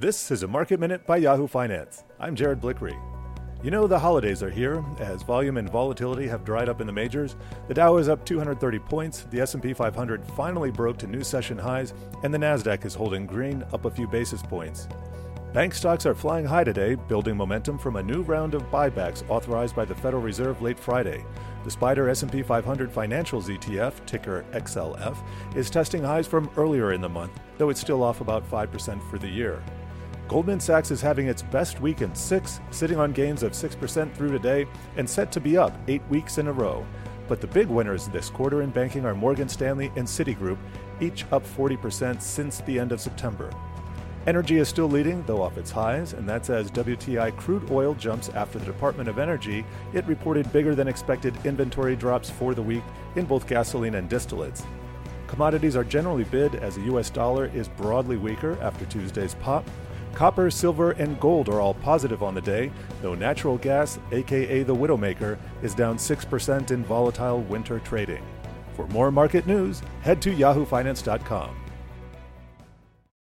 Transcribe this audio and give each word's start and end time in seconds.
This 0.00 0.32
is 0.32 0.42
a 0.42 0.48
Market 0.48 0.80
Minute 0.80 1.06
by 1.06 1.18
Yahoo 1.18 1.46
Finance. 1.46 2.02
I'm 2.18 2.34
Jared 2.34 2.60
Blikre. 2.60 3.00
You 3.62 3.70
know, 3.70 3.86
the 3.86 3.96
holidays 3.96 4.42
are 4.42 4.50
here. 4.50 4.84
As 4.98 5.22
volume 5.22 5.56
and 5.56 5.70
volatility 5.70 6.26
have 6.26 6.44
dried 6.44 6.68
up 6.68 6.80
in 6.80 6.88
the 6.88 6.92
majors, 6.92 7.36
the 7.68 7.74
Dow 7.74 7.98
is 7.98 8.08
up 8.08 8.26
230 8.26 8.80
points, 8.80 9.22
the 9.30 9.40
S&P 9.40 9.72
500 9.72 10.26
finally 10.36 10.72
broke 10.72 10.98
to 10.98 11.06
new 11.06 11.22
session 11.22 11.56
highs, 11.56 11.94
and 12.24 12.34
the 12.34 12.38
Nasdaq 12.38 12.84
is 12.84 12.92
holding 12.92 13.24
green, 13.24 13.64
up 13.72 13.84
a 13.84 13.90
few 13.90 14.08
basis 14.08 14.42
points. 14.42 14.88
Bank 15.52 15.72
stocks 15.72 16.06
are 16.06 16.14
flying 16.16 16.44
high 16.44 16.64
today, 16.64 16.96
building 16.96 17.36
momentum 17.36 17.78
from 17.78 17.94
a 17.94 18.02
new 18.02 18.22
round 18.22 18.54
of 18.54 18.68
buybacks 18.72 19.22
authorized 19.30 19.76
by 19.76 19.84
the 19.84 19.94
Federal 19.94 20.24
Reserve 20.24 20.60
late 20.60 20.80
Friday. 20.80 21.24
The 21.62 21.70
SPDR 21.70 22.10
S&P 22.10 22.42
500 22.42 22.92
Financials 22.92 23.44
ETF, 23.44 24.04
ticker 24.06 24.44
XLF, 24.50 25.16
is 25.54 25.70
testing 25.70 26.02
highs 26.02 26.26
from 26.26 26.50
earlier 26.56 26.92
in 26.92 27.00
the 27.00 27.08
month, 27.08 27.38
though 27.58 27.70
it's 27.70 27.80
still 27.80 28.02
off 28.02 28.20
about 28.20 28.50
5% 28.50 29.00
for 29.08 29.18
the 29.18 29.28
year. 29.28 29.62
Goldman 30.34 30.58
Sachs 30.58 30.90
is 30.90 31.00
having 31.00 31.28
its 31.28 31.42
best 31.42 31.80
week 31.80 32.02
in 32.02 32.12
six, 32.12 32.58
sitting 32.72 32.98
on 32.98 33.12
gains 33.12 33.44
of 33.44 33.52
6% 33.52 34.12
through 34.16 34.32
today 34.32 34.66
and 34.96 35.08
set 35.08 35.30
to 35.30 35.38
be 35.38 35.56
up 35.56 35.72
eight 35.86 36.02
weeks 36.10 36.38
in 36.38 36.48
a 36.48 36.52
row. 36.52 36.84
But 37.28 37.40
the 37.40 37.46
big 37.46 37.68
winners 37.68 38.08
this 38.08 38.30
quarter 38.30 38.62
in 38.62 38.70
banking 38.70 39.06
are 39.06 39.14
Morgan 39.14 39.48
Stanley 39.48 39.92
and 39.94 40.08
Citigroup, 40.08 40.58
each 41.00 41.24
up 41.30 41.46
40% 41.46 42.20
since 42.20 42.58
the 42.62 42.80
end 42.80 42.90
of 42.90 43.00
September. 43.00 43.48
Energy 44.26 44.56
is 44.56 44.66
still 44.66 44.88
leading, 44.88 45.22
though 45.22 45.40
off 45.40 45.56
its 45.56 45.70
highs, 45.70 46.14
and 46.14 46.28
that's 46.28 46.50
as 46.50 46.68
WTI 46.72 47.36
crude 47.36 47.70
oil 47.70 47.94
jumps 47.94 48.28
after 48.30 48.58
the 48.58 48.66
Department 48.66 49.08
of 49.08 49.20
Energy. 49.20 49.64
It 49.92 50.04
reported 50.06 50.52
bigger 50.52 50.74
than 50.74 50.88
expected 50.88 51.46
inventory 51.46 51.94
drops 51.94 52.28
for 52.28 52.56
the 52.56 52.62
week 52.62 52.82
in 53.14 53.24
both 53.24 53.46
gasoline 53.46 53.94
and 53.94 54.10
distillates. 54.10 54.64
Commodities 55.28 55.76
are 55.76 55.84
generally 55.84 56.24
bid 56.24 56.56
as 56.56 56.74
the 56.74 56.82
US 56.92 57.08
dollar 57.08 57.46
is 57.54 57.68
broadly 57.68 58.16
weaker 58.16 58.58
after 58.60 58.84
Tuesday's 58.86 59.34
pop. 59.34 59.64
Copper, 60.14 60.50
silver, 60.50 60.92
and 60.92 61.18
gold 61.18 61.48
are 61.48 61.60
all 61.60 61.74
positive 61.74 62.22
on 62.22 62.34
the 62.34 62.40
day, 62.40 62.70
though 63.02 63.14
natural 63.14 63.58
gas, 63.58 63.98
aka 64.12 64.62
the 64.62 64.74
Widowmaker, 64.74 65.38
is 65.62 65.74
down 65.74 65.96
6% 65.96 66.70
in 66.70 66.84
volatile 66.84 67.40
winter 67.42 67.80
trading. 67.80 68.22
For 68.74 68.86
more 68.88 69.10
market 69.10 69.46
news, 69.46 69.82
head 70.02 70.22
to 70.22 70.34
yahoofinance.com. 70.34 71.63